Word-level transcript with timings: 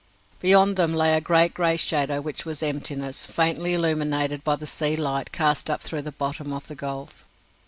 Beyond 0.39 0.77
them 0.77 0.95
lay 0.95 1.13
a 1.15 1.21
great 1.21 1.53
grey 1.53 1.77
shadow 1.77 2.21
which 2.21 2.43
was 2.43 2.63
emptiness, 2.63 3.27
faintly 3.27 3.75
illumined 3.75 4.43
by 4.43 4.55
the 4.55 4.65
sea 4.65 4.95
light 4.95 5.31
cast 5.31 5.69
up 5.69 5.79
through 5.83 6.01
the 6.01 6.11
bottom 6.11 6.51
of 6.53 6.67
the 6.67 6.73
gulf. 6.73 7.23